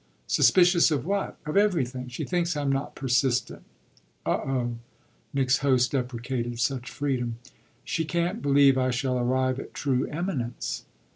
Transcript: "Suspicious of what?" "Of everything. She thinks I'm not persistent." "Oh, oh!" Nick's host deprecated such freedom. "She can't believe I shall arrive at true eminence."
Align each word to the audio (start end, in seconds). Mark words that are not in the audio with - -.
"Suspicious 0.25 0.89
of 0.89 1.05
what?" 1.05 1.37
"Of 1.45 1.55
everything. 1.55 2.07
She 2.07 2.23
thinks 2.23 2.57
I'm 2.57 2.71
not 2.71 2.95
persistent." 2.95 3.61
"Oh, 4.25 4.31
oh!" 4.43 4.75
Nick's 5.31 5.59
host 5.59 5.91
deprecated 5.91 6.59
such 6.59 6.89
freedom. 6.89 7.35
"She 7.83 8.03
can't 8.03 8.41
believe 8.41 8.79
I 8.79 8.89
shall 8.89 9.19
arrive 9.19 9.59
at 9.59 9.75
true 9.75 10.07
eminence." 10.07 10.85